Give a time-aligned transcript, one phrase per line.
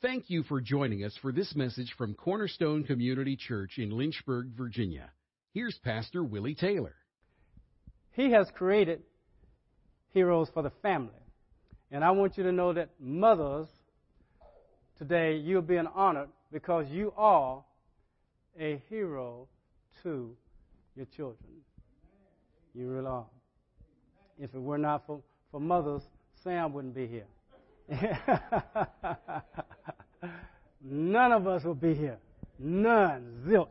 [0.00, 5.10] Thank you for joining us for this message from Cornerstone Community Church in Lynchburg, Virginia.
[5.52, 6.94] Here's Pastor Willie Taylor.
[8.12, 9.02] He has created
[10.14, 11.10] heroes for the family.
[11.90, 13.66] And I want you to know that mothers,
[14.98, 17.64] today, you're being honored because you are
[18.56, 19.48] a hero
[20.04, 20.36] to
[20.94, 21.50] your children.
[22.72, 23.26] You really are.
[24.38, 26.02] If it were not for, for mothers,
[26.44, 27.26] Sam wouldn't be here.
[30.82, 32.18] None of us will be here.
[32.58, 33.68] None, zilch,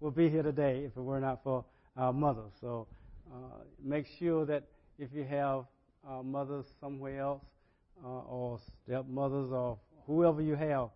[0.00, 1.64] will be here today if it were not for
[1.96, 2.52] our mothers.
[2.60, 2.86] So
[3.32, 4.64] uh, make sure that
[4.98, 5.64] if you have
[6.08, 7.42] uh, mothers somewhere else,
[8.04, 10.88] uh, or stepmothers, or whoever you have,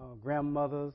[0.00, 0.94] uh, grandmothers,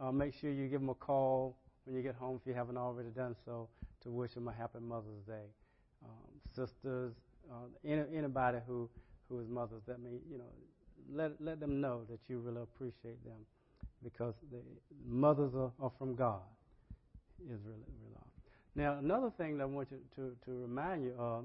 [0.00, 2.76] uh, make sure you give them a call when you get home if you haven't
[2.76, 3.68] already done so
[4.02, 5.46] to wish them a happy Mother's Day.
[6.04, 6.10] Um,
[6.54, 7.14] sisters,
[7.50, 8.88] uh, any, anybody who
[9.28, 10.44] who is mothers, that mean you know,
[11.12, 13.46] let let them know that you really appreciate them
[14.02, 14.58] because the
[15.06, 16.42] mothers are, are from God.
[17.44, 18.14] Is really really.
[18.76, 21.44] Now another thing that I want you to to remind you of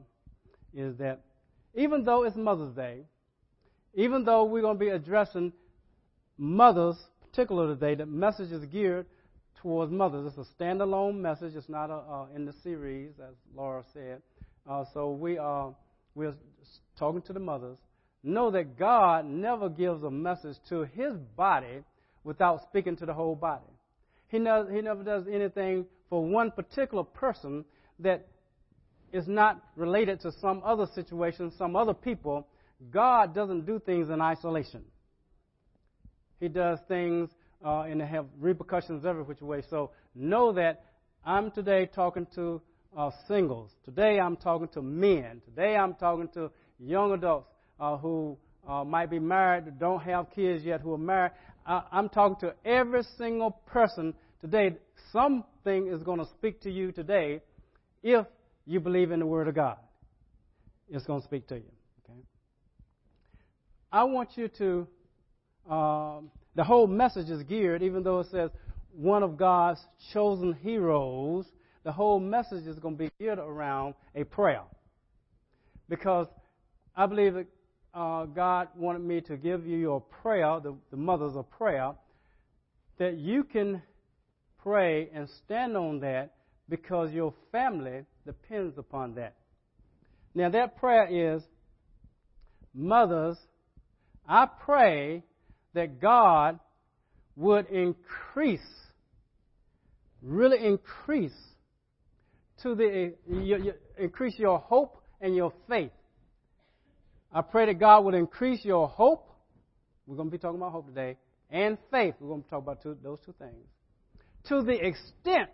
[0.73, 1.21] is that
[1.75, 3.01] even though it's Mother's Day,
[3.93, 5.53] even though we're going to be addressing
[6.37, 9.05] mothers, particularly today, the message is geared
[9.61, 10.25] towards mothers.
[10.27, 11.55] It's a standalone message.
[11.55, 14.21] It's not a, uh, in the series, as Laura said.
[14.69, 15.73] Uh, so we are
[16.19, 16.35] we're
[16.97, 17.77] talking to the mothers.
[18.21, 21.83] Know that God never gives a message to His body
[22.23, 23.63] without speaking to the whole body.
[24.27, 27.63] He never, he never does anything for one particular person
[27.99, 28.27] that
[29.13, 32.45] is not related to some other situation, some other people.
[32.91, 34.83] God doesn't do things in isolation.
[36.39, 37.29] He does things
[37.65, 39.63] uh, and they have repercussions every which way.
[39.69, 40.83] So know that
[41.25, 42.61] I'm today talking to
[42.95, 43.71] uh, singles.
[43.85, 45.41] Today I'm talking to men.
[45.45, 47.47] Today I'm talking to young adults
[47.79, 48.37] uh, who
[48.67, 51.31] uh, might be married, don't have kids yet, who are married.
[51.65, 54.77] I, I'm talking to every single person today.
[55.11, 57.41] Something is going to speak to you today
[58.03, 58.25] if
[58.65, 59.77] you believe in the Word of God.
[60.89, 61.71] It's going to speak to you.
[62.03, 62.19] Okay?
[63.91, 64.87] I want you to.
[65.71, 68.49] Um, the whole message is geared, even though it says
[68.91, 69.79] one of God's
[70.13, 71.45] chosen heroes,
[71.83, 74.63] the whole message is going to be geared around a prayer.
[75.87, 76.27] Because
[76.95, 77.47] I believe that
[77.93, 81.93] uh, God wanted me to give you your prayer, the, the mothers of prayer,
[82.97, 83.81] that you can
[84.61, 86.33] pray and stand on that
[86.67, 89.35] because your family depends upon that.
[90.35, 91.41] Now, that prayer is
[92.73, 93.37] Mothers,
[94.27, 95.23] I pray
[95.73, 96.59] that God
[97.35, 98.59] would increase,
[100.21, 101.33] really increase
[102.63, 105.91] to the eh, increase your hope and your faith.
[107.31, 109.29] I pray that God would increase your hope.
[110.07, 111.17] We're going to be talking about hope today,
[111.49, 112.15] and faith.
[112.19, 113.65] We're going to talk about two, those two things.
[114.45, 115.51] To the extent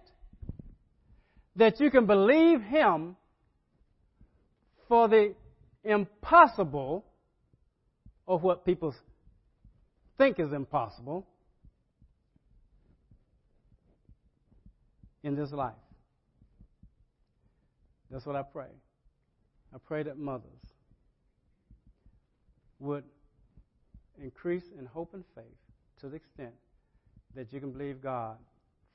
[1.56, 3.16] that you can believe Him
[4.88, 5.34] for the
[5.84, 7.06] impossible
[8.28, 8.96] of what people
[10.18, 11.28] think is impossible
[15.24, 15.74] in this life.
[18.16, 18.70] That's what I pray.
[19.74, 20.72] I pray that mothers
[22.80, 23.04] would
[24.24, 25.44] increase in hope and faith
[26.00, 26.54] to the extent
[27.36, 28.38] that you can believe God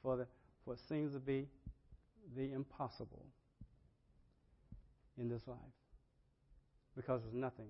[0.03, 0.27] for the,
[0.65, 1.47] what seems to be
[2.35, 3.27] the impossible
[5.19, 5.59] in this life.
[6.97, 7.69] Because there's nothing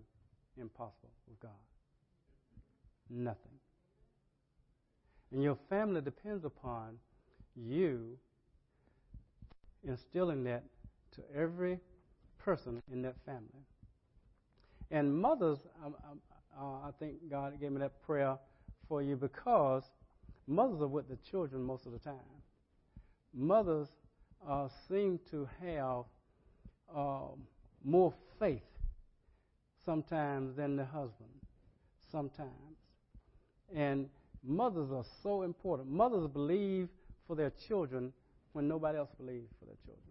[0.57, 1.51] impossible with God.
[3.11, 3.59] Nothing.
[5.33, 6.99] And your family depends upon
[7.57, 8.17] you
[9.83, 10.63] instilling that
[11.17, 11.79] to every
[12.39, 13.65] person in that family.
[14.91, 16.21] And mothers, um, um,
[16.59, 18.37] uh, I think God gave me that prayer
[18.89, 19.85] for you because
[20.47, 22.15] mothers are with the children most of the time.
[23.33, 23.89] Mothers
[24.49, 26.05] uh, seem to have
[26.95, 27.29] uh,
[27.85, 28.63] more faith
[29.85, 31.31] sometimes than the husband.
[32.11, 32.51] Sometimes.
[33.75, 34.09] And
[34.43, 35.89] mothers are so important.
[35.89, 36.89] Mothers believe
[37.27, 38.13] for their children
[38.53, 40.10] when nobody else believes for their children.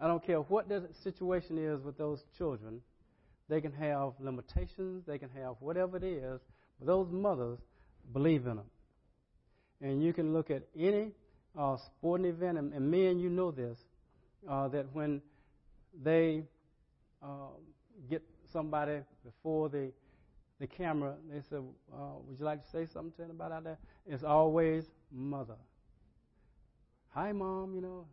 [0.00, 2.80] I don't care what the situation is with those children.
[3.48, 6.40] They can have limitations, they can have whatever it is,
[6.78, 7.58] but those mothers
[8.12, 8.70] believe in them.
[9.80, 11.12] And you can look at any
[11.58, 13.78] uh, sporting event, and, and men, you know this,
[14.48, 15.22] uh, that when
[16.02, 16.42] they
[17.22, 17.48] uh,
[18.08, 18.22] get
[18.52, 19.90] somebody before the
[20.60, 21.62] the camera, they said,
[21.94, 25.54] uh, "Would you like to say something to anybody out there?" It's always mother.
[27.10, 27.74] Hi, mom.
[27.74, 28.06] You know,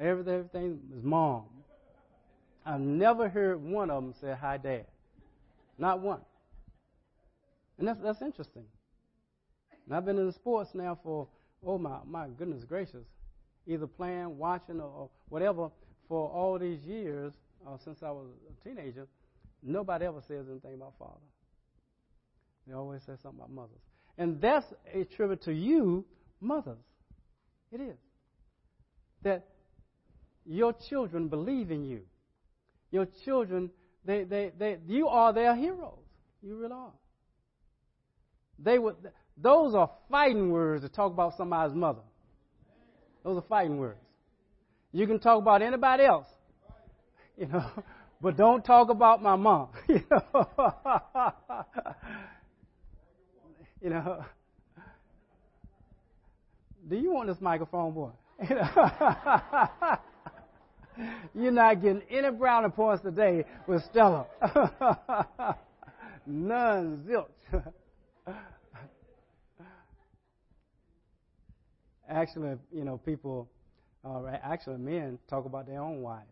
[0.00, 1.44] everything, everything mom.
[2.64, 4.86] I've never heard one of them say hi, dad.
[5.78, 6.20] Not one.
[7.78, 8.64] And that's, that's interesting.
[9.86, 11.28] And I've been in the sports now for,
[11.64, 13.06] oh my, my goodness gracious,
[13.66, 15.70] either playing, watching, or, or whatever
[16.08, 17.32] for all these years
[17.66, 19.06] uh, since I was a teenager.
[19.62, 21.14] Nobody ever says anything about father.
[22.66, 23.80] They always say something about mothers.
[24.18, 26.04] And that's a tribute to you,
[26.40, 26.78] mothers.
[27.72, 27.96] It is.
[29.22, 29.46] That
[30.48, 32.00] your children believe in you.
[32.90, 33.70] Your children,
[34.04, 36.00] they, they, they, you are their heroes.
[36.42, 36.92] You really are.
[38.58, 38.96] They would,
[39.36, 42.00] those are fighting words to talk about somebody's mother.
[43.24, 44.00] Those are fighting words.
[44.90, 46.26] You can talk about anybody else,
[47.36, 47.70] you know,
[48.22, 49.68] but don't talk about my mom.
[49.88, 50.48] You know,
[53.82, 54.24] you know.
[56.88, 58.10] Do you want this microphone, boy?
[61.34, 64.26] You're not getting any brownie points today with Stella.
[66.26, 67.72] None, zilch.
[72.08, 73.48] actually, you know, people,
[74.04, 76.26] uh, actually, men talk about their own wives,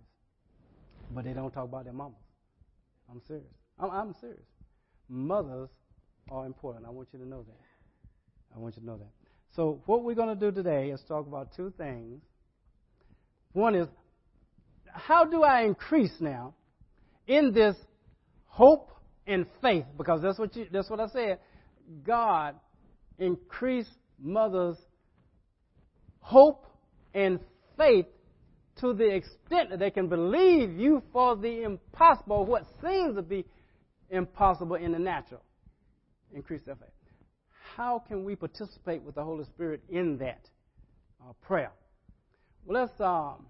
[1.11, 2.15] but they don't talk about their mamas.
[3.11, 3.47] I'm serious.
[3.79, 4.41] I'm, I'm serious.
[5.09, 5.71] Mothers
[6.31, 6.87] are important.
[6.87, 7.61] I want you to know that.
[8.55, 9.11] I want you to know that.
[9.55, 12.21] So, what we're going to do today is talk about two things.
[13.53, 13.89] One is,
[14.97, 16.55] how do I increase now
[17.27, 17.77] in this
[18.47, 18.91] hope
[19.27, 19.85] and faith?
[19.97, 21.39] Because that's what you, that's what I said.
[22.05, 22.55] God
[23.19, 23.89] increase
[24.21, 24.79] mothers'
[26.21, 26.67] hope
[27.15, 27.39] and
[27.77, 28.07] faith
[28.81, 33.45] to the extent that they can believe you for the impossible, what seems to be
[34.11, 35.43] impossible in the natural.
[36.35, 36.89] Increase their faith.
[37.77, 40.49] How can we participate with the Holy Spirit in that
[41.21, 41.73] uh, prayer?
[42.65, 43.47] Well, let's um,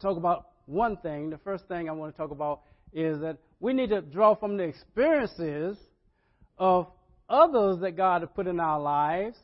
[0.00, 1.30] talk about one thing.
[1.30, 2.62] The first thing I want to talk about
[2.92, 5.78] is that we need to draw from the experiences
[6.58, 6.88] of
[7.28, 9.36] others that God has put in our lives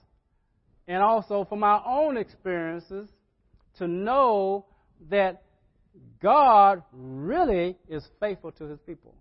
[0.88, 3.08] and also from our own experiences
[3.78, 4.66] to know
[5.10, 5.43] that
[6.20, 9.14] God really is faithful to his people.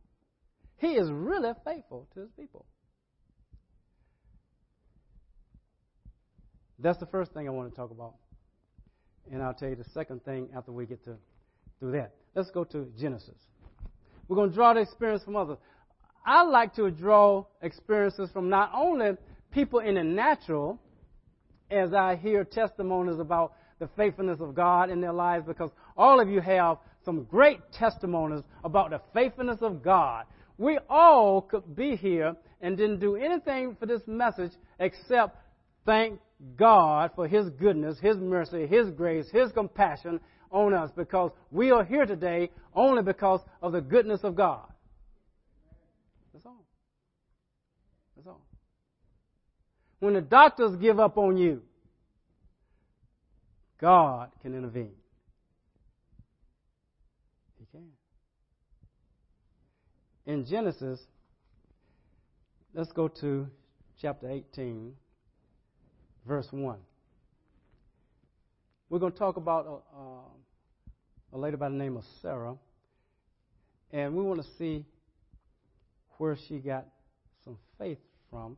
[0.77, 2.65] He is really faithful to his people.
[6.79, 8.15] That's the first thing I want to talk about.
[9.31, 11.15] And I'll tell you the second thing after we get to
[11.79, 12.13] do that.
[12.35, 13.37] Let's go to Genesis.
[14.27, 15.57] We're going to draw the experience from others.
[16.25, 19.11] I like to draw experiences from not only
[19.51, 20.79] people in the natural,
[21.69, 26.29] as I hear testimonies about the faithfulness of God in their lives, because all of
[26.29, 30.25] you have some great testimonies about the faithfulness of God.
[30.57, 35.35] We all could be here and didn't do anything for this message except
[35.85, 36.19] thank
[36.57, 40.19] God for His goodness, His mercy, His grace, His compassion
[40.51, 44.67] on us because we are here today only because of the goodness of God.
[46.33, 46.65] That's all.
[48.15, 48.41] That's all.
[49.99, 51.61] When the doctors give up on you,
[53.79, 54.93] God can intervene.
[57.59, 57.87] He can.
[60.25, 60.99] In Genesis,
[62.73, 63.47] let's go to
[63.99, 64.93] chapter 18,
[66.25, 66.77] verse 1.
[68.89, 70.19] We're going to talk about a, a,
[71.33, 72.55] a lady by the name of Sarah,
[73.91, 74.85] and we want to see
[76.17, 76.85] where she got
[77.43, 78.57] some faith from.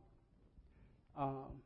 [1.16, 1.62] Um,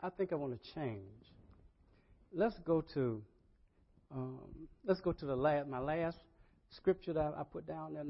[0.00, 0.98] I think I want to change.
[2.32, 3.22] Let's go to
[4.12, 4.40] um,
[4.84, 6.18] let's go to the last my last
[6.72, 8.04] scripture that I put down there,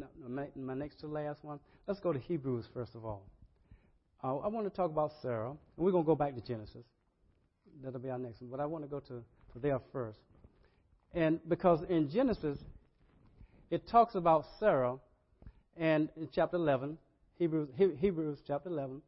[0.57, 1.59] my next to last one.
[1.87, 3.25] Let's go to Hebrews first of all.
[4.23, 6.85] Uh, I want to talk about Sarah, and we're going to go back to Genesis.
[7.83, 8.51] That'll be our next one.
[8.51, 10.21] But I want to go to, to there first.
[11.13, 12.59] And because in Genesis,
[13.71, 14.97] it talks about Sarah,
[15.77, 16.99] and in chapter 11,
[17.39, 19.03] Hebrews, Hebrews chapter 11,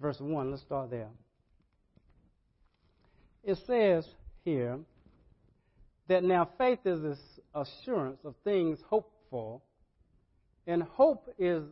[0.00, 1.08] verse 1, let's start there.
[3.42, 4.06] It says
[4.44, 4.78] here
[6.10, 7.18] that now faith is this
[7.54, 9.60] assurance of things hoped for,
[10.66, 11.62] and hope is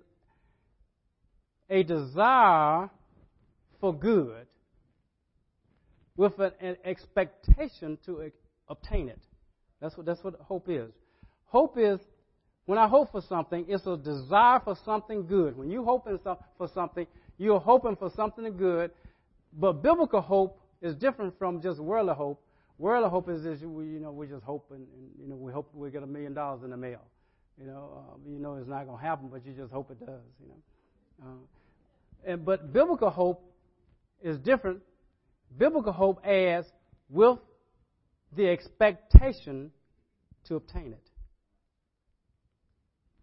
[1.69, 2.89] a desire
[3.81, 4.47] for good
[6.17, 8.31] with an, expectation to
[8.69, 9.19] obtain it.
[9.81, 10.93] That's what, that's what hope is.
[11.47, 11.99] Hope is,
[12.67, 15.59] when I hope for something, it's a desire for something good.
[15.59, 16.07] When you hope
[16.57, 18.93] for something, you're hoping for something good.
[19.53, 22.41] But biblical hope is different from just worldly hope.
[22.79, 25.53] Worldly hope is just, we, you know, we just hope and, and, you know, we
[25.53, 27.03] hope we get a million dollars in the mail.
[27.61, 29.99] You know, uh, you know it's not going to happen, but you just hope it
[29.99, 31.27] does, you know.
[31.27, 33.43] Uh, and, but biblical hope
[34.23, 34.81] is different.
[35.57, 36.69] Biblical hope adds
[37.11, 37.39] with
[38.37, 39.73] the expectation
[40.47, 41.09] to obtain it.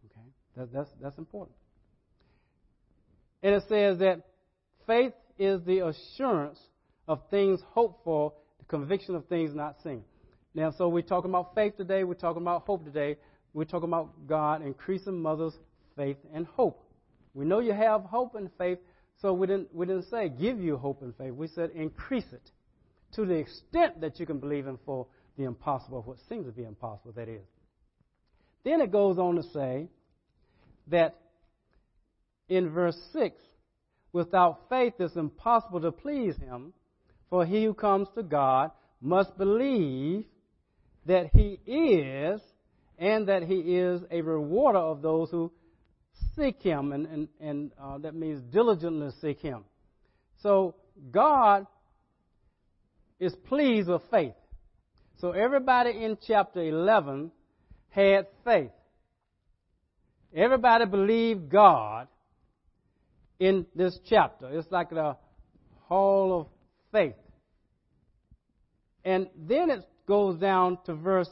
[0.05, 0.27] Okay?
[0.57, 1.55] That, that's, that's important.
[3.41, 4.21] And it says that
[4.87, 6.59] faith is the assurance
[7.07, 8.33] of things hoped for,
[8.67, 10.03] conviction of things not seen.
[10.53, 13.17] Now, so we're talking about faith today, we're talking about hope today,
[13.53, 15.57] we're talking about God increasing mothers'
[15.95, 16.81] faith and hope.
[17.33, 18.79] We know you have hope and faith,
[19.21, 21.33] so we didn't, we didn't say give you hope and faith.
[21.33, 22.51] We said increase it
[23.13, 25.07] to the extent that you can believe in for
[25.37, 27.45] the impossible, what seems to be impossible, that is.
[28.63, 29.89] Then it goes on to say
[30.87, 31.15] that
[32.47, 33.35] in verse 6,
[34.13, 36.73] without faith it's impossible to please him,
[37.35, 40.23] for he who comes to God must believe
[41.05, 42.39] that he is
[42.97, 45.51] and that he is a rewarder of those who
[46.37, 49.65] seek him, and, and, and uh, that means diligently seek him.
[50.43, 50.75] So
[51.11, 51.67] God
[53.19, 54.35] is pleased with faith.
[55.17, 57.31] So everybody in chapter 11
[57.89, 58.71] had faith.
[60.33, 62.07] Everybody believed God
[63.39, 64.57] in this chapter.
[64.57, 65.17] It's like the
[65.89, 66.47] hall of
[66.93, 67.15] faith.
[69.05, 71.29] And then it goes down to verse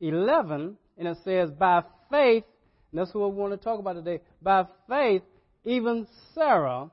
[0.00, 2.44] 11, and it says, By faith,
[2.92, 4.20] and that's what we want to talk about today.
[4.40, 5.22] By faith,
[5.64, 6.90] even Sarah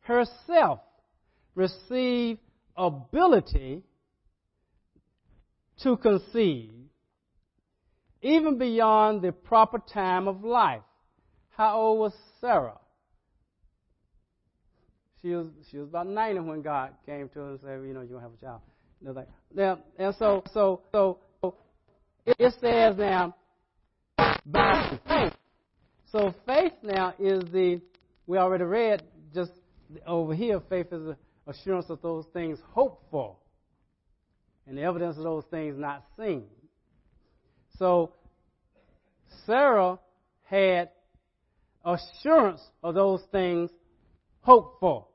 [0.00, 0.80] herself
[1.54, 2.40] received
[2.76, 3.82] ability
[5.82, 6.70] to conceive,
[8.20, 10.82] even beyond the proper time of life.
[11.50, 12.78] How old was Sarah?
[15.22, 18.00] She was she was about 90 when God came to her and said, you know,
[18.00, 18.60] you're gonna have a child.
[19.04, 21.18] And, like, now, and so so so
[22.24, 23.34] it says now
[24.46, 25.34] by faith.
[26.10, 27.80] So faith now is the
[28.26, 29.02] we already read
[29.34, 29.50] just
[30.06, 30.60] over here.
[30.68, 31.16] Faith is the
[31.46, 33.36] assurance of those things hoped for,
[34.66, 36.44] and the evidence of those things not seen.
[37.78, 38.12] So
[39.46, 39.98] Sarah
[40.44, 40.90] had
[41.84, 43.70] assurance of those things
[44.42, 45.06] hoped for.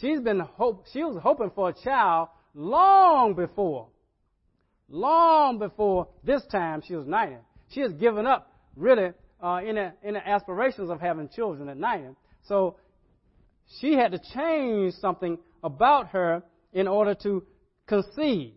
[0.00, 3.86] She's been hope, she was hoping for a child long before.
[4.90, 7.36] Long before this time she was 90.
[7.70, 9.12] She has given up really
[9.42, 12.16] uh, in, the, in the aspirations of having children at 90.
[12.46, 12.76] So
[13.80, 17.44] she had to change something about her in order to
[17.86, 18.54] conceive.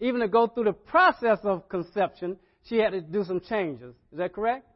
[0.00, 3.94] Even to go through the process of conception, she had to do some changes.
[4.12, 4.66] Is that correct?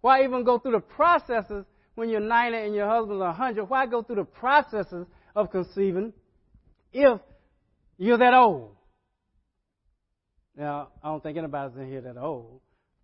[0.00, 1.64] Why even go through the processes
[1.96, 3.64] when you're 90 and your husband's 100?
[3.68, 6.12] Why go through the processes of conceiving
[6.92, 7.20] if
[7.96, 8.76] you're that old?
[10.56, 12.60] Now, I don't think anybody's in here that old.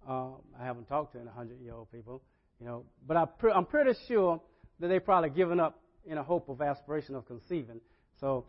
[0.08, 2.22] Um, I haven't talked to any 100 year old people,
[2.60, 4.40] you know, but I pre- I'm pretty sure
[4.80, 7.80] that they've probably given up in a hope of aspiration of conceiving.
[8.20, 8.44] So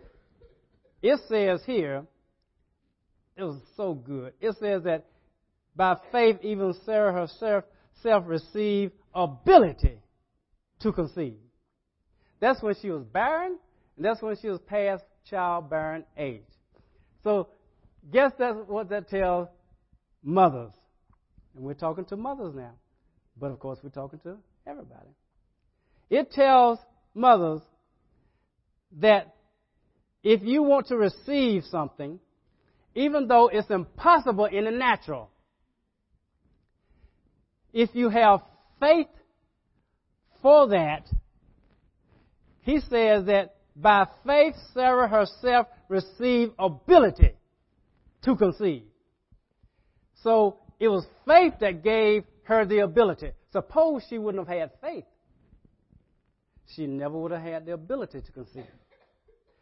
[1.01, 2.05] it says here,
[3.37, 4.33] it was so good.
[4.41, 5.05] It says that
[5.75, 7.63] by faith, even Sarah herself
[8.01, 9.99] self received ability
[10.81, 11.37] to conceive.
[12.39, 13.57] That's when she was barren,
[13.95, 16.41] and that's when she was past childbearing age.
[17.23, 17.49] So,
[18.11, 19.47] guess that's what that tells
[20.23, 20.73] mothers.
[21.55, 22.73] And we're talking to mothers now.
[23.39, 25.09] But of course, we're talking to everybody.
[26.09, 26.79] It tells
[27.13, 27.61] mothers
[28.99, 29.35] that
[30.23, 32.19] if you want to receive something,
[32.95, 35.29] even though it's impossible in the natural,
[37.73, 38.39] if you have
[38.79, 39.07] faith
[40.41, 41.09] for that,
[42.61, 47.33] he says that by faith Sarah herself received ability
[48.23, 48.83] to conceive.
[50.23, 53.31] So it was faith that gave her the ability.
[53.51, 55.05] Suppose she wouldn't have had faith.
[56.75, 58.65] She never would have had the ability to conceive.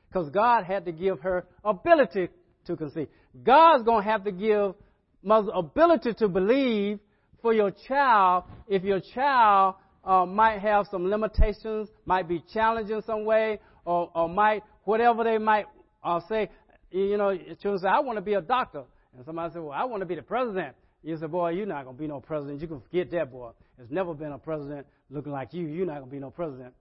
[0.07, 2.29] Because God had to give her ability
[2.65, 3.07] to conceive.
[3.43, 4.75] God's going to have to give
[5.23, 6.99] mother ability to believe
[7.41, 13.01] for your child if your child uh, might have some limitations, might be challenged in
[13.03, 15.65] some way, or, or might, whatever they might
[16.03, 16.49] uh, say.
[16.91, 18.83] You know, children say, I want to be a doctor.
[19.15, 20.75] And somebody said, Well, I want to be the president.
[21.03, 22.61] You say, boy, you're not going to be no president.
[22.61, 23.51] You can forget that, boy.
[23.77, 25.67] There's never been a president looking like you.
[25.67, 26.73] You're not going to be no president.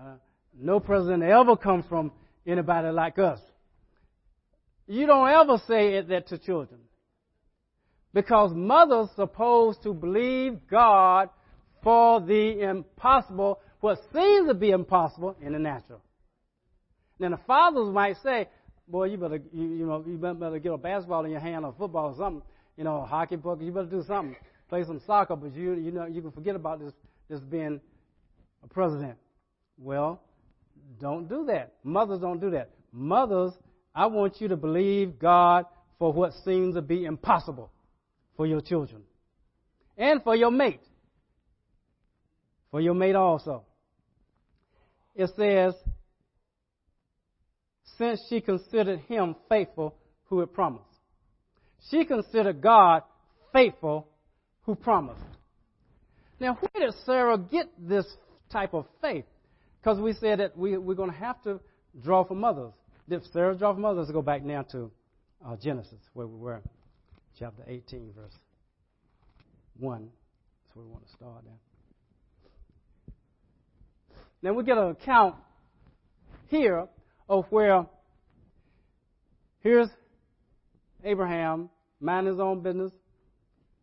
[0.00, 0.14] Uh,
[0.58, 2.10] no president ever comes from
[2.46, 3.38] anybody like us.
[4.86, 6.80] You don't ever say that to children.
[8.14, 11.28] Because mothers supposed to believe God
[11.82, 16.00] for the impossible, what seems to be impossible in the natural.
[17.18, 18.48] Now the fathers might say,
[18.88, 21.74] boy, you better, you, you know, you better get a basketball in your hand or
[21.78, 22.42] football or something
[22.76, 23.60] you know, hockey book.
[23.60, 24.36] You better do something.
[24.68, 26.92] Play some soccer, but you you know you can forget about this
[27.28, 27.80] this being
[28.62, 29.16] a president.
[29.78, 30.20] Well,
[31.00, 31.74] don't do that.
[31.84, 32.70] Mothers don't do that.
[32.92, 33.52] Mothers,
[33.94, 35.66] I want you to believe God
[35.98, 37.70] for what seems to be impossible
[38.36, 39.02] for your children.
[39.96, 40.82] and for your mate.
[42.70, 43.64] For your mate also.
[45.14, 45.74] It says,
[47.98, 49.94] since she considered him faithful
[50.26, 50.84] who had promised.
[51.90, 53.02] She considered God
[53.52, 54.08] faithful
[54.62, 55.22] who promised.
[56.40, 58.06] Now, where did Sarah get this
[58.50, 59.24] type of faith?
[59.80, 61.60] Because we said that we, we're going to have to
[62.02, 62.72] draw from others.
[63.08, 64.90] If Sarah draw from others, let's go back now to
[65.46, 66.60] uh, Genesis, where we were,
[67.38, 68.32] chapter 18, verse
[69.78, 70.00] 1.
[70.02, 73.12] That's where we want to start now.
[74.42, 75.36] Now we get an account
[76.48, 76.88] here
[77.28, 77.86] of where
[79.60, 79.88] here's
[81.04, 82.92] Abraham minding his own business,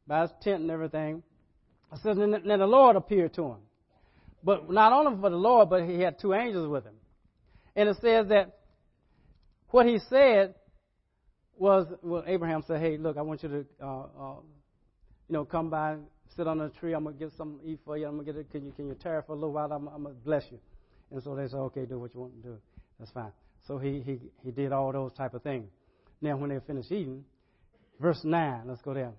[0.08, 1.24] by his tent and everything.
[1.92, 3.58] It says, then the Lord appeared to him.
[4.44, 6.96] But not only for the Lord, but he had two angels with him.
[7.76, 8.60] And it says that
[9.70, 10.56] what he said
[11.58, 14.36] was, well, Abraham said, hey, look, I want you to, uh, uh,
[15.30, 15.96] you know, come by,
[16.36, 16.94] sit on a tree.
[16.94, 18.06] I'm going to get something to eat for you.
[18.06, 18.52] I'm going to get it.
[18.52, 19.72] Can you, can you tarry for a little while?
[19.72, 20.60] I'm, I'm going to bless you.
[21.12, 22.58] And so they said, okay, do what you want to do.
[23.04, 23.34] That's fine.
[23.68, 25.70] So he, he, he did all those type of things.
[26.22, 27.26] Now, when they finished eating,
[28.00, 29.12] verse 9, let's go there.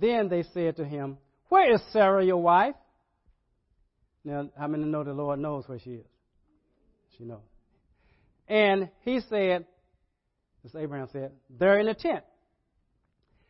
[0.00, 1.18] Then they said to him,
[1.50, 2.74] Where is Sarah, your wife?
[4.24, 6.06] Now, how many know the Lord knows where she is?
[7.16, 7.38] She knows.
[8.48, 9.64] And he said,
[10.64, 12.24] as Abraham said, they're in the tent.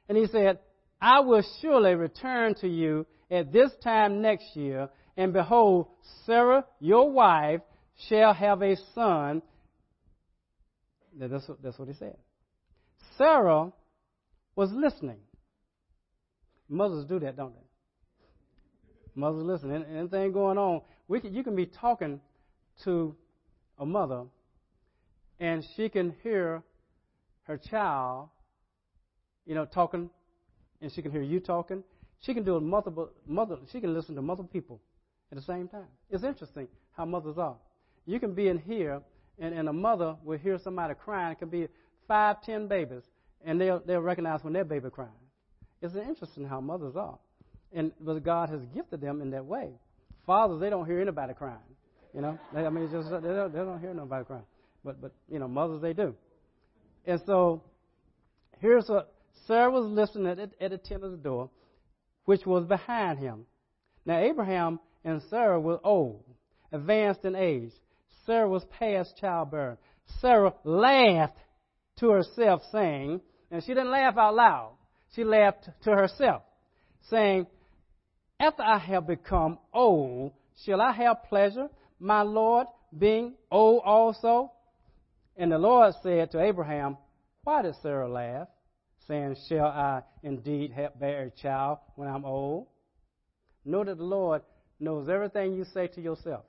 [0.07, 0.59] And he said,
[1.01, 5.87] I will surely return to you at this time next year, and behold,
[6.27, 7.63] Sarah, your wife,
[8.09, 9.43] shall have a son.
[11.19, 12.17] That's what, that's what he said.
[13.19, 13.73] Sarah
[14.57, 15.19] was listening.
[16.69, 17.61] Mothers do that, don't they?
[19.15, 19.85] Mothers listen.
[19.85, 22.21] Anything going on, we can, you can be talking
[22.85, 23.15] to
[23.79, 24.25] a mother,
[25.39, 26.63] and she can hear
[27.43, 28.29] her child,
[29.45, 30.09] you know, talking,
[30.81, 31.83] and she can hear you talking.
[32.21, 33.57] She can do multiple mother.
[33.71, 34.81] She can listen to multiple people
[35.31, 35.89] at the same time.
[36.09, 37.57] It's interesting how mothers are.
[38.07, 39.01] You can be in here,
[39.39, 41.33] and, and a mother will hear somebody crying.
[41.33, 41.69] It can be
[42.09, 43.03] five, ten babies,
[43.45, 45.11] and they'll they'll recognize when their baby crying.
[45.81, 47.19] It's interesting how mothers are.
[47.73, 49.71] And but God has gifted them in that way.
[50.27, 51.59] Fathers, they don't hear anybody crying.
[52.15, 54.45] You know, they, I mean, just they don't, they don't hear nobody crying.
[54.85, 56.15] But but you know, mothers they do.
[57.07, 57.63] And so
[58.61, 59.13] here's what
[59.47, 61.51] Sarah was listening at, at the the door,
[62.25, 63.47] which was behind him.
[64.05, 66.25] Now Abraham and Sarah were old,
[66.73, 67.73] advanced in age.
[68.27, 69.79] Sarah was past childbearing.
[70.21, 71.39] Sarah laughed
[71.99, 74.73] to herself, saying, and she didn't laugh out loud
[75.15, 76.43] she laughed to herself,
[77.11, 77.47] saying,
[78.41, 80.33] After I have become old,
[80.65, 84.53] shall I have pleasure, my Lord, being old also?
[85.37, 86.97] And the Lord said to Abraham,
[87.45, 88.49] Why did Sarah laugh,
[89.07, 92.67] saying, Shall I indeed have bear a child when I'm old?
[93.65, 94.43] Know that the Lord
[94.81, 96.45] knows everything you say to yourself.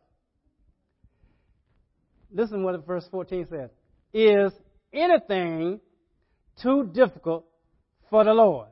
[2.34, 3.69] Listen what verse 14 says.
[4.13, 4.52] Is
[4.91, 5.80] anything
[6.62, 7.46] too difficult
[8.10, 8.67] for the Lord.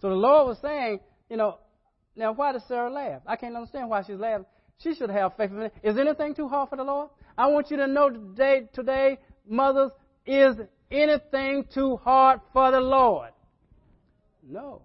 [0.00, 1.58] So the Lord was saying, you know,
[2.16, 3.22] now why does Sarah laugh?
[3.26, 4.46] I can't understand why she's laughing.
[4.78, 5.50] She should have faith.
[5.82, 7.10] Is anything too hard for the Lord?
[7.38, 9.92] I want you to know today, today, mothers,
[10.26, 10.56] is
[10.90, 13.30] anything too hard for the Lord?
[14.42, 14.82] No.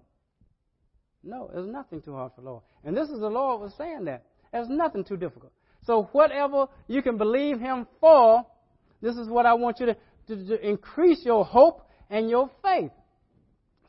[1.23, 2.63] No, there's nothing too hard for the Lord.
[2.83, 4.23] And this is the Lord was saying that.
[4.51, 5.51] There's nothing too difficult.
[5.87, 8.45] So whatever you can believe Him for,
[9.01, 9.95] this is what I want you to,
[10.27, 12.91] to, to increase your hope and your faith.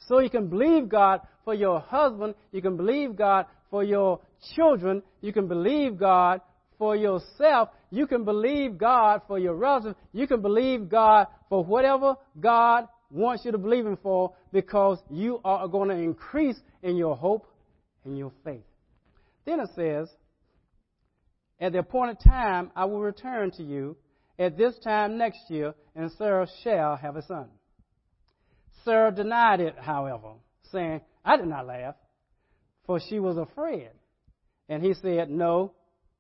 [0.06, 2.36] So you can believe God for your husband.
[2.52, 4.20] You can believe God for your
[4.54, 5.02] children.
[5.20, 6.40] You can believe God
[6.78, 7.70] for yourself.
[7.90, 9.96] You can believe God for your relative.
[10.12, 15.40] You can believe God for whatever God wants you to believe Him for because you
[15.44, 17.46] are going to increase in your hope
[18.04, 18.62] and your faith.
[19.44, 20.08] Then it says,
[21.60, 23.96] At the appointed time I will return to you
[24.38, 27.48] at this time next year, and Sarah shall have a son.
[28.84, 30.34] Sarah denied it, however,
[30.70, 31.96] saying, I did not laugh,
[32.86, 33.90] for she was afraid.
[34.68, 35.72] And he said, No,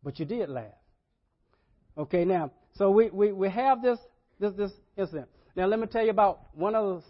[0.02, 0.64] but you did laugh.
[1.96, 3.98] Okay, now, so we, we, we have this,
[4.40, 5.28] this, this incident.
[5.56, 7.00] Now, let me tell you about one other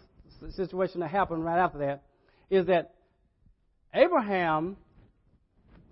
[0.55, 2.03] situation that happened right after that
[2.49, 2.93] is that
[3.93, 4.77] Abraham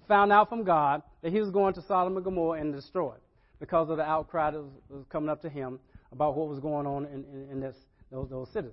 [0.08, 3.22] found out from God that he was going to Sodom and Gomorrah and destroy it
[3.60, 5.78] because of the outcry that was, was coming up to him
[6.13, 7.76] about what was going on in, in, in this,
[8.10, 8.72] those, those cities.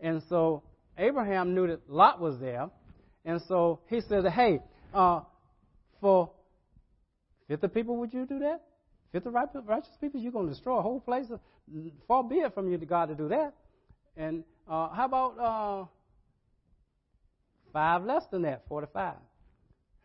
[0.00, 0.64] And so
[0.98, 2.68] Abraham knew that Lot was there.
[3.24, 4.58] And so he said, Hey,
[4.92, 5.20] uh,
[6.00, 6.32] for
[7.46, 8.62] 50 people, would you do that?
[9.12, 9.30] 50
[9.64, 11.26] righteous people, you're going to destroy a whole place.
[12.08, 13.54] Far be it from you to God to do that.
[14.16, 15.86] And uh, how about uh,
[17.74, 19.14] Five less than that, 45.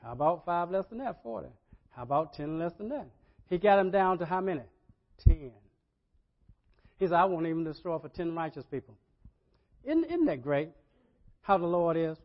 [0.01, 1.49] How about five less than that, 40?
[1.91, 3.07] How about 10 less than that?
[3.49, 4.61] He got them down to how many?
[5.25, 5.51] 10.
[6.99, 8.95] He said, I won't even destroy for 10 righteous people.
[9.83, 10.69] Isn't, isn't that great?
[11.41, 12.17] How the Lord is?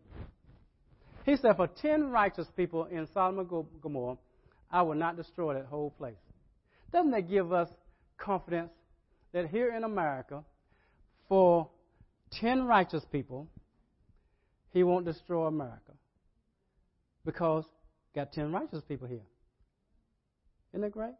[1.24, 3.48] He said, For 10 righteous people in Sodom and
[3.80, 4.18] Gomorrah,
[4.70, 6.16] I will not destroy that whole place.
[6.92, 7.68] Doesn't that give us
[8.18, 8.72] confidence
[9.32, 10.44] that here in America,
[11.28, 11.68] for
[12.40, 13.48] 10 righteous people,
[14.72, 15.92] He won't destroy America?
[17.24, 17.64] Because
[18.14, 19.22] got 10 righteous people here.
[20.74, 21.14] Isn't that great?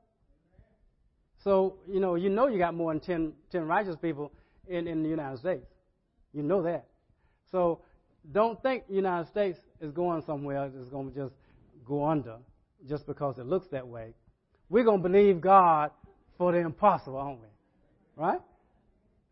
[1.44, 4.32] So, you know, you know you got more than 10, 10 righteous people
[4.66, 5.64] in, in the United States.
[6.32, 6.86] You know that.
[7.52, 7.82] So
[8.32, 11.34] don't think the United States is going somewhere that's going to just
[11.86, 12.38] go under
[12.88, 14.12] just because it looks that way.
[14.70, 15.92] We're going to believe God
[16.36, 17.46] for the impossible, aren't we?
[18.16, 18.40] Right?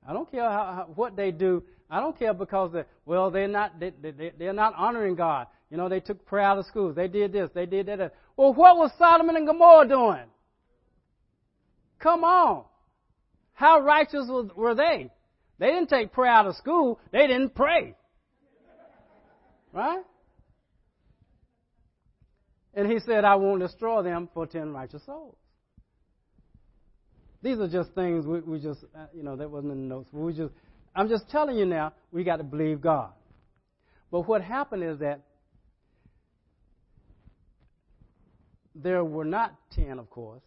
[0.09, 1.65] I don't care how, how, what they do.
[1.91, 5.47] I don't care because they, well they're not they, they, they're not honoring God.
[5.71, 6.97] You know they took prayer out of schools.
[6.97, 7.51] They did this.
[7.55, 8.15] They did that.
[8.37, 10.25] Well, what was Sodom and Gomorrah doing?
[11.99, 12.65] Come on.
[13.53, 15.11] How righteous were they?
[15.59, 16.99] They didn't take prayer out of school.
[17.13, 17.95] They didn't pray.
[19.73, 20.03] Right?
[22.75, 25.37] And he said, I won't destroy them for ten righteous souls.
[27.43, 30.09] These are just things we, we just, uh, you know, that wasn't in the notes.
[30.13, 30.53] We just,
[30.95, 33.11] I'm just telling you now, we got to believe God.
[34.11, 35.21] But what happened is that
[38.75, 40.43] there were not ten, of course.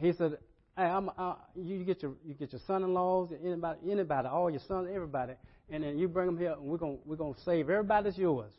[0.00, 0.38] He said,
[0.76, 4.88] "Hey, I'm, uh, you get your you get your son-in-laws, anybody, anybody, all your sons,
[4.92, 5.34] everybody,
[5.68, 8.52] and then you bring them here, and we're gonna we're gonna save everybody that's yours."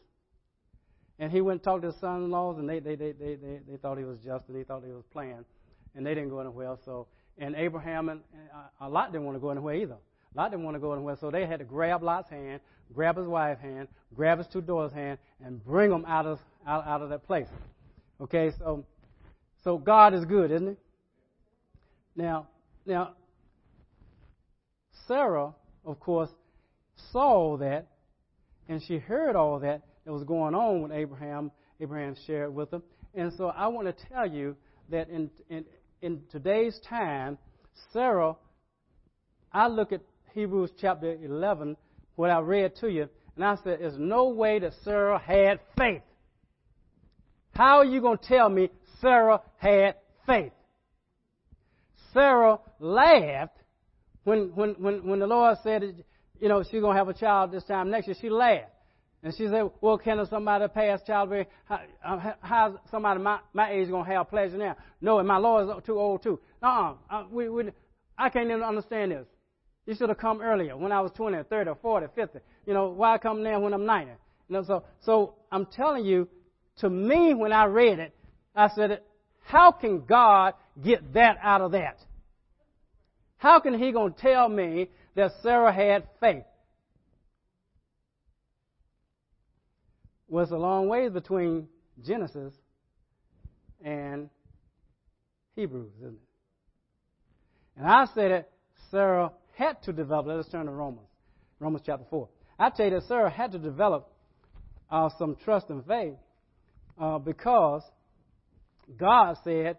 [1.19, 3.77] And he went and talked to his son-in-laws, and they they they they they, they
[3.77, 5.45] thought he was just, and they thought he was playing,
[5.95, 6.75] and they didn't go anywhere.
[6.85, 8.49] So, and Abraham and, and
[8.81, 9.97] uh, Lot didn't want to go anywhere either.
[10.33, 12.61] Lot didn't want to go anywhere, so they had to grab Lot's hand,
[12.93, 16.87] grab his wife's hand, grab his two daughters' hand, and bring them out of out,
[16.87, 17.47] out of that place.
[18.21, 18.85] Okay, so
[19.63, 20.75] so God is good, isn't he?
[22.15, 22.47] Now,
[22.85, 23.13] now,
[25.07, 25.53] Sarah,
[25.85, 26.29] of course,
[27.11, 27.87] saw that,
[28.69, 31.49] and she heard all that that was going on with Abraham.
[31.79, 32.83] Abraham shared with them,
[33.15, 34.55] and so I want to tell you
[34.89, 35.65] that in in
[36.03, 37.39] in today's time,
[37.91, 38.35] Sarah.
[39.51, 40.01] I look at
[40.33, 41.75] Hebrews chapter 11,
[42.15, 46.03] what I read to you, and I said, "There's no way that Sarah had faith."
[47.61, 48.71] How are you going to tell me
[49.01, 49.93] Sarah had
[50.25, 50.51] faith?
[52.11, 53.55] Sarah laughed
[54.23, 56.03] when, when, when, when the Lord said,
[56.39, 58.15] you know, she's going to have a child this time next year.
[58.19, 58.71] She laughed.
[59.21, 61.45] And she said, well, can somebody past childbearing?
[61.65, 64.75] How, uh, how's somebody my, my age going to have pleasure now?
[64.99, 66.39] No, and my Lord is too old too.
[66.63, 66.95] Uh-uh.
[67.11, 67.65] Uh, we, we,
[68.17, 69.27] I can't even understand this.
[69.85, 72.39] You should have come earlier when I was 20 or 30 or 40 or 50.
[72.65, 74.09] You know, why come now when I'm 90?
[74.09, 74.17] You
[74.49, 76.27] know, so, so I'm telling you,
[76.79, 78.15] to me, when I read it,
[78.55, 79.01] I said,
[79.43, 80.53] how can God
[80.83, 81.97] get that out of that?
[83.37, 86.43] How can he going to tell me that Sarah had faith?
[90.27, 91.67] Well, it's a long way between
[92.05, 92.53] Genesis
[93.83, 94.29] and
[95.55, 96.19] Hebrews, isn't it?
[97.77, 98.49] And I said that
[98.89, 100.27] Sarah had to develop.
[100.27, 101.07] Let us turn to Romans,
[101.59, 102.29] Romans chapter 4.
[102.59, 104.09] I tell you that Sarah had to develop
[104.89, 106.13] uh, some trust and faith
[107.01, 107.81] uh, because
[108.97, 109.77] God said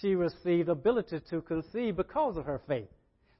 [0.00, 2.88] she received the ability to conceive because of her faith.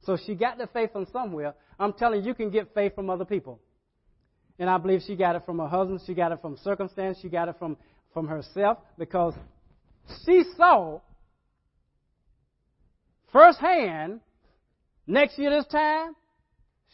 [0.04, 1.54] So she got the faith from somewhere.
[1.78, 3.58] I'm telling you, you can get faith from other people.
[4.58, 6.00] And I believe she got it from her husband.
[6.06, 7.18] She got it from circumstance.
[7.20, 7.76] She got it from,
[8.12, 9.34] from herself because
[10.24, 11.00] she saw
[13.32, 14.20] firsthand
[15.08, 16.14] next year this time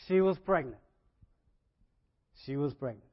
[0.08, 0.78] she was pregnant.
[2.46, 3.04] She was pregnant.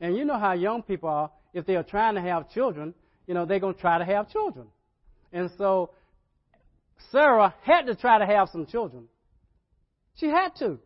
[0.00, 1.30] And you know how young people are.
[1.56, 2.92] If they are trying to have children,
[3.26, 4.66] you know, they're going to try to have children.
[5.32, 5.90] And so
[7.10, 9.04] Sarah had to try to have some children.
[10.16, 10.78] She had to.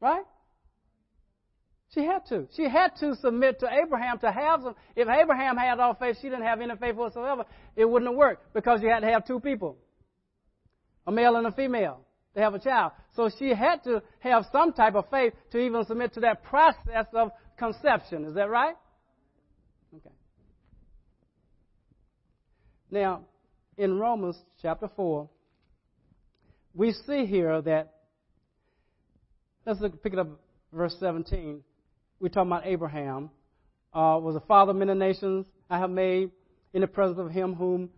[0.00, 0.22] Right?
[1.94, 2.46] She had to.
[2.56, 4.76] She had to submit to Abraham to have some.
[4.94, 8.54] If Abraham had all faith, she didn't have any faith whatsoever, it wouldn't have worked
[8.54, 9.76] because you had to have two people
[11.08, 12.00] a male and a female
[12.34, 12.92] to have a child.
[13.16, 17.06] So she had to have some type of faith to even submit to that process
[17.12, 17.32] of
[17.62, 18.24] conception.
[18.24, 18.74] Is that right?
[19.94, 20.14] Okay.
[22.90, 23.22] Now,
[23.78, 25.28] in Romans chapter 4,
[26.74, 27.92] we see here that,
[29.64, 30.28] let's look, pick it up,
[30.72, 31.62] verse 17.
[32.18, 33.30] We're talking about Abraham,
[33.94, 36.30] uh, was a father of many nations I have made
[36.74, 37.90] in the presence of him whom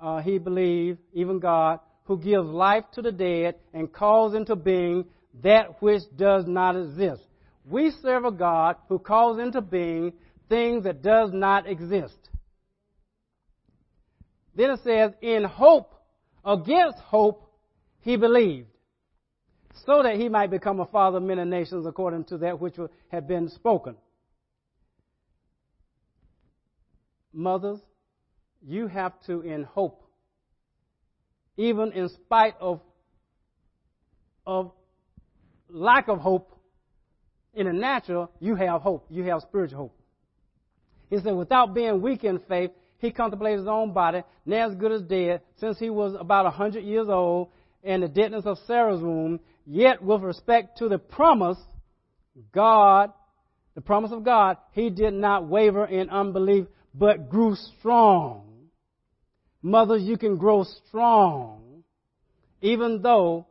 [0.00, 5.06] uh, he believed, even God, who gives life to the dead and calls into being
[5.42, 7.22] that which does not exist.
[7.68, 10.12] We serve a God who calls into being
[10.48, 12.16] things that does not exist.
[14.54, 15.92] Then it says, in hope,
[16.44, 17.42] against hope,
[18.00, 18.68] he believed,
[19.84, 22.76] so that he might become a father of many nations according to that which
[23.08, 23.96] had been spoken.
[27.32, 27.80] Mothers,
[28.64, 30.02] you have to, in hope,
[31.56, 32.80] even in spite of,
[34.46, 34.70] of
[35.68, 36.55] lack of hope
[37.56, 39.06] in the natural, you have hope.
[39.10, 39.98] You have spiritual hope.
[41.08, 44.92] He said, without being weak in faith, he contemplated his own body, now as good
[44.92, 47.48] as dead, since he was about a hundred years old,
[47.82, 49.40] and the deadness of Sarah's womb.
[49.66, 51.58] Yet, with respect to the promise,
[52.52, 53.12] God,
[53.74, 58.68] the promise of God, he did not waver in unbelief, but grew strong.
[59.62, 61.84] Mothers, you can grow strong,
[62.60, 63.46] even though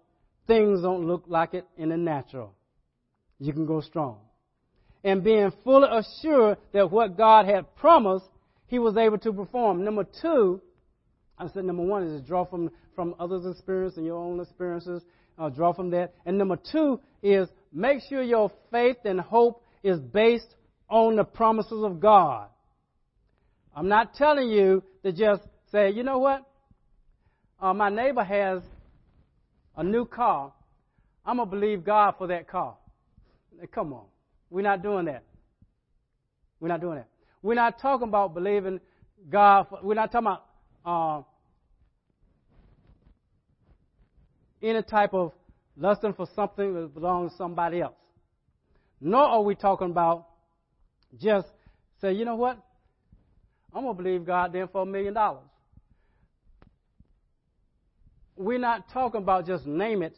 [0.47, 2.53] things don't look like it in the natural.
[3.39, 4.17] You can go strong.
[5.04, 8.26] And being fully assured that what God had promised,
[8.67, 9.84] he was able to perform.
[9.84, 10.62] Number two,
[11.38, 15.04] I said number one is draw from, from others' experience and your own experiences.
[15.38, 16.13] Uh, draw from that.
[16.26, 20.56] And number two is make sure your faith and hope is based
[20.89, 22.48] on the promises of God.
[23.76, 26.45] I'm not telling you to just say, you know what?
[27.62, 28.62] Uh, my neighbor has
[29.76, 30.54] a new car.
[31.26, 32.78] I'm going to believe God for that car.
[33.71, 34.05] Come on.
[34.49, 35.23] We're not doing that.
[36.59, 37.07] We're not doing that.
[37.41, 38.79] We're not talking about believing
[39.29, 39.67] God.
[39.69, 40.45] For, we're not talking about
[40.85, 41.23] uh,
[44.61, 45.31] any type of
[45.77, 47.93] lusting for something that belongs to somebody else.
[49.01, 50.27] Nor are we talking about
[51.21, 51.47] just
[52.01, 52.57] say, you know what?
[53.73, 55.43] I'm going to believe God then for a million dollars.
[58.37, 60.17] We're not talking about just name it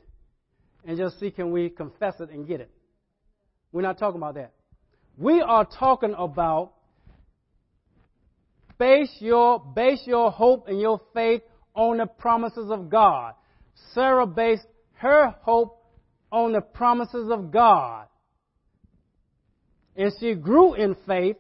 [0.85, 2.71] and just see can we confess it and get it.
[3.71, 4.53] We're not talking about that.
[5.17, 6.73] We are talking about
[8.77, 11.41] base your, base your hope and your faith
[11.73, 13.33] on the promises of God.
[13.93, 15.83] Sarah based her hope
[16.31, 18.07] on the promises of God.
[19.95, 21.37] And she grew in faith,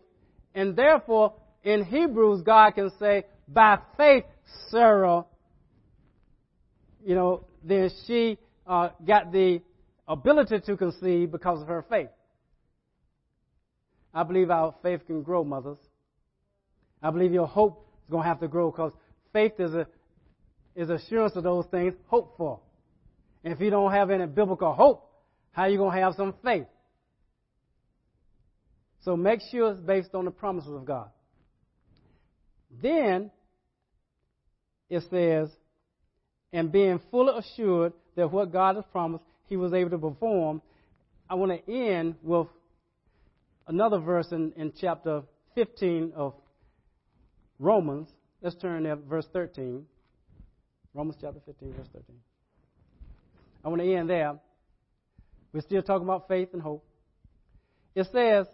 [0.55, 4.23] and therefore, in Hebrews, God can say, by faith,
[4.69, 5.25] Sarah,
[7.05, 9.61] you know, then she uh, got the
[10.07, 12.09] ability to conceive because of her faith.
[14.13, 15.77] I believe our faith can grow, mothers.
[17.01, 18.93] I believe your hope is going to have to grow because
[19.33, 19.87] faith is a
[20.75, 22.59] is assurance of those things hoped for.
[23.43, 25.09] And if you don't have any biblical hope,
[25.51, 26.67] how are you going to have some faith?
[29.03, 31.09] So make sure it's based on the promises of God.
[32.81, 33.31] Then
[34.89, 35.49] it says,
[36.53, 40.61] and being fully assured that what God has promised, he was able to perform.
[41.29, 42.47] I want to end with
[43.67, 45.23] another verse in, in chapter
[45.55, 46.33] 15 of
[47.59, 48.09] Romans.
[48.41, 49.85] Let's turn to verse 13.
[50.93, 52.15] Romans chapter 15, verse 13.
[53.63, 54.39] I want to end there.
[55.53, 56.85] We're still talking about faith and hope.
[57.95, 58.45] It says,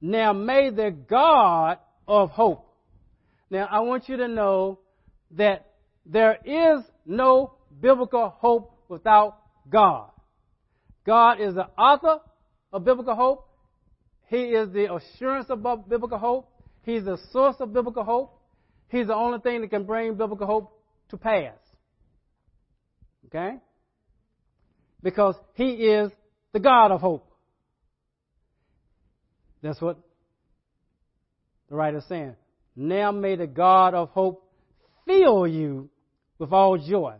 [0.00, 2.66] Now may the God of hope.
[3.50, 4.80] Now I want you to know
[5.32, 5.66] that
[6.06, 9.38] there is no biblical hope without
[9.68, 10.10] God.
[11.06, 12.20] God is the author
[12.74, 13.48] of biblical hope.
[14.26, 16.50] He is the assurance of biblical hope.
[16.82, 18.38] He's the source of biblical hope.
[18.88, 21.56] He's the only thing that can bring biblical hope to pass.
[23.26, 23.56] Okay?
[25.02, 26.10] Because He is
[26.52, 27.30] the God of hope.
[29.62, 29.98] That's what
[31.68, 32.34] the writer is saying.
[32.76, 34.50] Now may the God of hope
[35.06, 35.88] fill you
[36.38, 37.14] with all joy.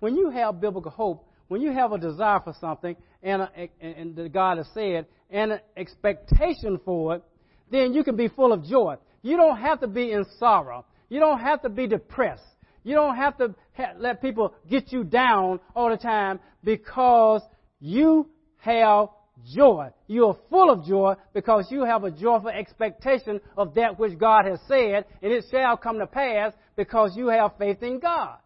[0.00, 3.70] When you have biblical hope, when you have a desire for something, and, uh, a,
[3.80, 7.24] and the God has said, and an expectation for it,
[7.70, 8.96] then you can be full of joy.
[9.22, 10.84] You don't have to be in sorrow.
[11.08, 12.42] You don't have to be depressed.
[12.84, 17.42] You don't have to ha- let people get you down all the time because
[17.80, 18.28] you
[18.58, 19.08] have
[19.54, 19.88] joy.
[20.06, 24.46] You are full of joy because you have a joyful expectation of that which God
[24.46, 28.38] has said, and it shall come to pass because you have faith in God.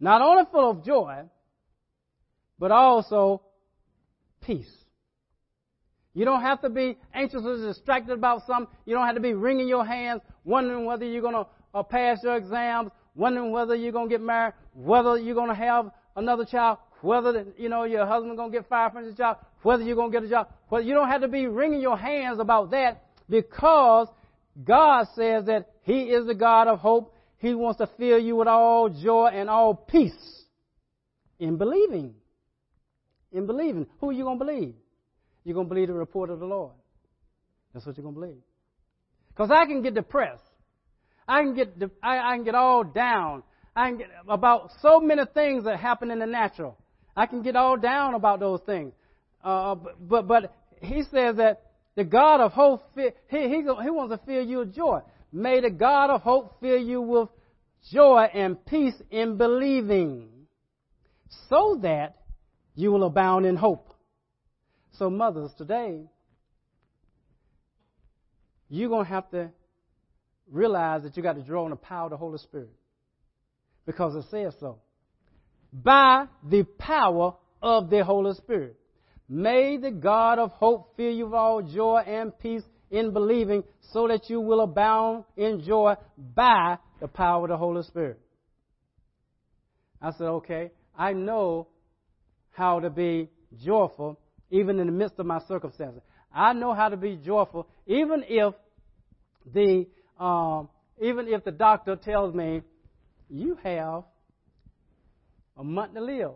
[0.00, 1.22] Not only full of joy,
[2.58, 3.42] but also
[4.42, 4.70] peace.
[6.14, 8.72] You don't have to be anxious or distracted about something.
[8.86, 12.18] You don't have to be wringing your hands, wondering whether you're going to uh, pass
[12.22, 16.44] your exams, wondering whether you're going to get married, whether you're going to have another
[16.44, 19.96] child, whether you know your husband's going to get fired from his job, whether you're
[19.96, 20.48] going to get a job.
[20.70, 24.08] Well, you don't have to be wringing your hands about that because
[24.62, 27.14] God says that He is the God of hope.
[27.38, 30.44] He wants to fill you with all joy and all peace
[31.38, 32.14] in believing.
[33.34, 33.86] In believing.
[34.00, 34.74] Who are you going to believe?
[35.44, 36.72] You're going to believe the report of the Lord.
[37.74, 38.42] That's what you're going to believe.
[39.28, 40.40] Because I can get depressed.
[41.26, 43.42] I can get, I, I can get all down.
[43.74, 46.78] I can get about so many things that happen in the natural.
[47.16, 48.92] I can get all down about those things.
[49.42, 51.62] Uh, but, but he says that
[51.96, 55.00] the God of hope, he, he, he wants to fill you with joy.
[55.32, 57.28] May the God of hope fill you with
[57.92, 60.28] joy and peace in believing,
[61.48, 62.16] so that
[62.74, 63.92] you will abound in hope.
[64.92, 66.02] So, mothers, today,
[68.68, 69.50] you're going to have to
[70.50, 72.70] realize that you got to draw on the power of the Holy Spirit.
[73.86, 74.78] Because it says so.
[75.72, 78.76] By the power of the Holy Spirit.
[79.28, 84.06] May the God of hope fill you with all joy and peace in believing, so
[84.06, 85.94] that you will abound in joy
[86.34, 88.20] by the power of the Holy Spirit.
[90.00, 91.68] I said, okay, I know
[92.54, 93.28] how to be
[93.62, 94.18] joyful
[94.50, 96.00] even in the midst of my circumstances.
[96.32, 98.54] I know how to be joyful even if
[99.52, 99.86] the
[100.18, 100.68] um,
[101.00, 102.62] even if the doctor tells me
[103.28, 104.04] you have
[105.56, 106.32] a month to live,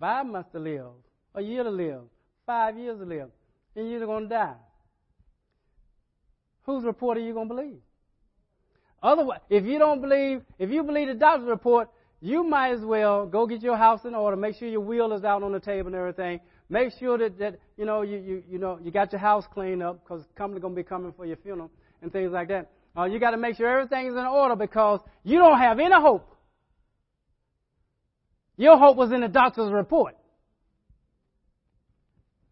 [0.00, 0.86] five months to live,
[1.34, 2.02] a year to live,
[2.46, 3.30] five years to live,
[3.76, 4.54] and you're going to die.
[6.64, 7.78] Whose report are you going to believe?
[9.02, 11.88] Otherwise, if you don't believe, if you believe the doctor's report,
[12.22, 15.24] you might as well go get your house in order, make sure your wheel is
[15.24, 16.38] out on the table and everything.
[16.70, 19.82] Make sure that, that you know you, you you know you got your house cleaned
[19.82, 22.70] up because company gonna be coming for your funeral and things like that.
[22.96, 25.94] Uh, you got to make sure everything is in order because you don't have any
[25.94, 26.28] hope.
[28.56, 30.14] Your hope was in the doctor's report.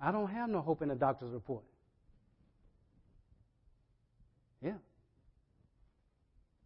[0.00, 1.62] I don't have no hope in the doctor's report.
[4.62, 4.72] Yeah.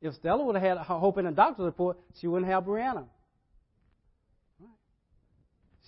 [0.05, 3.07] If Stella would have had hope in the doctor's report, she wouldn't have Brianna.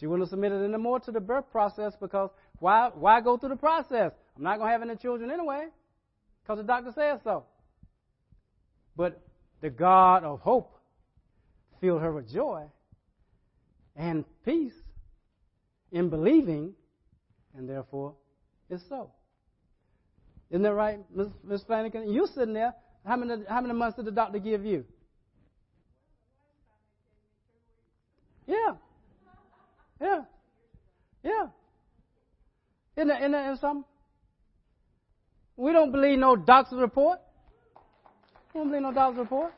[0.00, 3.50] She wouldn't have submitted any more to the birth process because why, why go through
[3.50, 4.12] the process?
[4.34, 5.66] I'm not going to have any children anyway
[6.42, 7.44] because the doctor says so.
[8.96, 9.20] But
[9.60, 10.74] the God of hope
[11.78, 12.62] filled her with joy
[13.96, 14.72] and peace
[15.92, 16.72] in believing,
[17.54, 18.14] and therefore
[18.70, 19.10] it's so.
[20.48, 21.00] Isn't that right.
[21.44, 21.62] Ms.
[21.66, 22.10] Flanagan?
[22.10, 22.72] You sitting there.
[23.06, 24.84] How many, how many months did the doctor give you?
[28.46, 28.74] Yeah.
[30.00, 30.20] Yeah.
[31.22, 31.46] Yeah.
[32.96, 33.84] Isn't that, isn't that something?
[35.56, 37.20] We don't believe no doctor's report.
[38.52, 39.52] We don't believe no doctor's report.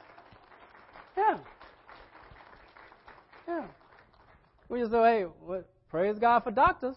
[1.16, 1.38] Yeah.
[3.46, 3.64] Yeah.
[4.68, 6.96] We just say, hey, well, praise God for doctors,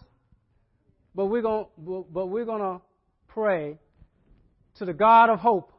[1.14, 2.80] but we're gonna, but we're gonna
[3.28, 3.78] pray
[4.76, 5.71] to the God of hope,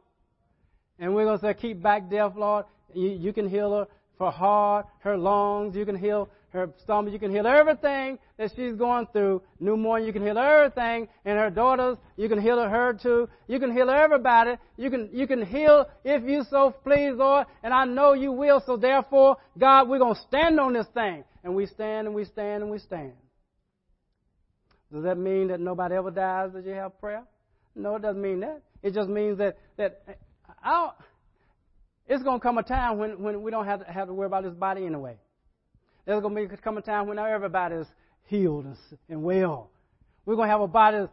[0.98, 2.66] and we're gonna say, keep back death, Lord.
[2.94, 3.86] You, you can heal her
[4.18, 5.74] for heart, her lungs.
[5.74, 7.12] You can heal her stomach.
[7.12, 9.42] You can heal everything that she's going through.
[9.58, 11.08] Pneumonia, you can heal everything.
[11.24, 13.28] And her daughters, you can heal her too.
[13.48, 14.52] You can heal everybody.
[14.76, 17.46] You can, you can heal if you so please, Lord.
[17.62, 18.62] And I know you will.
[18.64, 21.24] So therefore, God, we're going to stand on this thing.
[21.42, 23.12] And we stand and we stand and we stand.
[24.92, 27.24] Does that mean that nobody ever dies that you have prayer?
[27.74, 28.62] No, it doesn't mean that.
[28.82, 30.02] It just means that, that
[30.64, 30.90] I
[32.06, 34.26] it's going to come a time when, when we don't have to, have to worry
[34.26, 35.16] about this body anyway.
[36.04, 37.86] There's going to be come a time when everybody's
[38.24, 38.76] healed and,
[39.08, 39.70] and well.
[40.26, 41.06] We're going to have a body.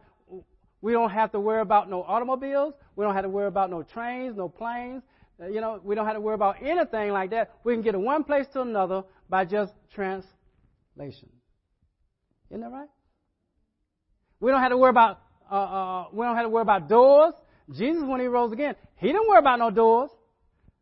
[0.82, 2.74] We don't have to worry about no automobiles.
[2.96, 5.02] We don't have to worry about no trains, no planes.
[5.40, 7.52] Uh, you know, we don't have to worry about anything like that.
[7.64, 11.30] We can get from one place to another by just translation.
[12.50, 12.88] Isn't that right?
[14.40, 17.34] We don't have to worry about uh, uh, we don't have to worry about doors.
[17.70, 20.10] Jesus, when he rose again, he didn't worry about no doors.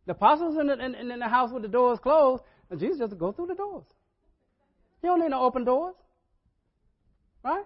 [0.07, 3.19] The apostles in the, in, in the house with the doors closed, and Jesus just
[3.19, 3.85] go through the doors.
[5.03, 5.95] You don't need no open doors.
[7.43, 7.65] Right?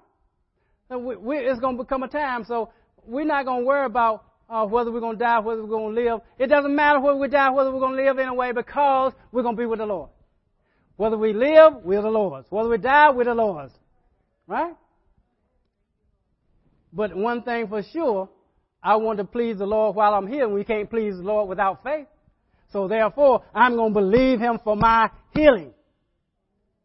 [0.90, 2.70] We, we, it's going to become a time, so
[3.05, 5.94] we're not going to worry about uh, whether we're going to die, whether we're going
[5.94, 6.21] to live.
[6.38, 9.56] It doesn't matter whether we die, whether we're going to live anyway, because we're going
[9.56, 10.10] to be with the Lord.
[10.96, 12.46] Whether we live, we're the Lord's.
[12.50, 13.73] Whether we die, we're the Lord's.
[14.46, 14.75] Right?
[16.92, 18.29] But one thing for sure,
[18.85, 21.49] I want to please the Lord while I'm here, and we can't please the Lord
[21.49, 22.07] without faith.
[22.71, 25.73] So therefore, I'm going to believe Him for my healing.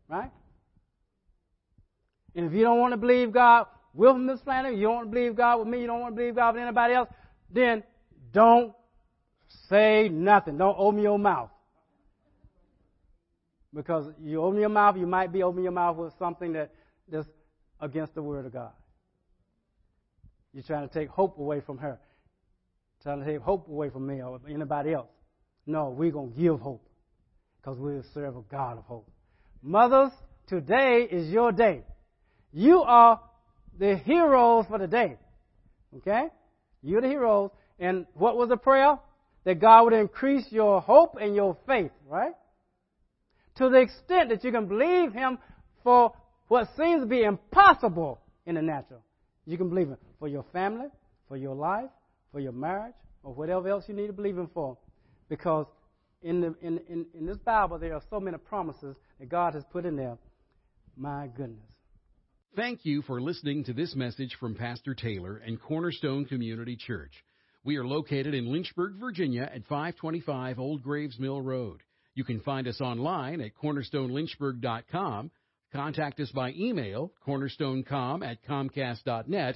[0.07, 0.31] Right?
[2.35, 5.13] And if you don't want to believe God with Miss Flanagan, you don't want to
[5.13, 7.09] believe God with me, you don't want to believe God with anybody else,
[7.51, 7.83] then
[8.31, 8.73] don't
[9.67, 10.57] say nothing.
[10.57, 11.49] Don't open your mouth.
[13.73, 16.71] Because you open your mouth, you might be opening your mouth with something that
[17.11, 17.25] is
[17.81, 18.71] against the Word of God.
[20.53, 21.99] You're trying to take hope away from her.
[23.03, 25.09] Trying to take hope away from me or anybody else.
[25.65, 26.85] No, we're going to give hope
[27.61, 29.09] because we serve a God of hope.
[29.61, 30.11] Mothers,
[30.47, 31.83] today is your day.
[32.51, 33.21] You are
[33.77, 35.17] the heroes for the day.
[35.97, 36.23] Okay?
[36.81, 37.51] You're the heroes.
[37.79, 38.97] And what was the prayer?
[39.45, 42.33] That God would increase your hope and your faith, right?
[43.55, 45.37] To the extent that you can believe Him
[45.83, 46.13] for
[46.47, 49.01] what seems to be impossible in the natural.
[49.45, 50.87] You can believe Him for your family,
[51.27, 51.89] for your life,
[52.31, 52.93] for your marriage,
[53.23, 54.77] or whatever else you need to believe Him for.
[55.29, 55.65] Because
[56.21, 59.63] in, the, in, in, in this Bible, there are so many promises that God has
[59.71, 60.17] put in there.
[60.97, 61.65] My goodness.
[62.55, 67.13] Thank you for listening to this message from Pastor Taylor and Cornerstone Community Church.
[67.63, 71.81] We are located in Lynchburg, Virginia at 525 Old Graves Mill Road.
[72.15, 75.31] You can find us online at cornerstonelynchburg.com,
[75.71, 79.55] contact us by email, cornerstonecom at comcast.net,